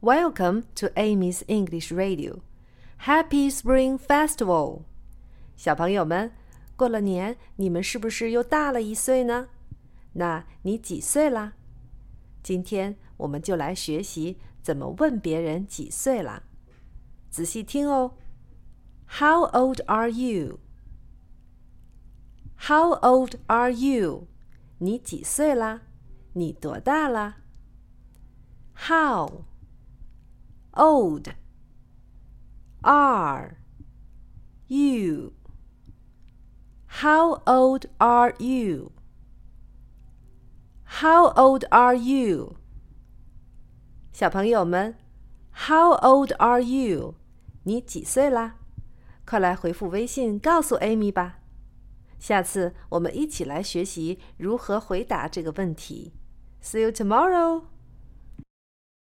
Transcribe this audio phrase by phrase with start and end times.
[0.00, 2.40] Welcome to Amy's English Radio.
[2.98, 4.82] Happy Spring Festival！
[5.56, 6.32] 小朋友们，
[6.76, 9.48] 过了年，你们是不是又大了一岁呢？
[10.12, 11.54] 那你几岁啦？
[12.42, 16.42] 今天我们就来学习怎么问别人几岁啦。
[17.30, 18.14] 仔细听哦。
[19.06, 20.60] How old are you?
[22.56, 24.26] How old are you?
[24.78, 25.82] 你几岁啦？
[26.32, 27.36] 你多大啦？
[28.88, 29.44] How
[30.78, 31.28] old
[32.82, 33.56] are
[34.68, 35.32] you?
[36.86, 38.92] How old are you?
[41.00, 42.56] How old are you?
[44.12, 44.96] 小朋友们，
[45.52, 47.14] How old are you？
[47.64, 48.56] 你几岁啦？
[49.26, 51.40] 快来回复微信告诉 Amy 吧。
[52.18, 56.12] 下次我们一起来学习如何回答这个问题。
[56.62, 57.64] See you tomorrow.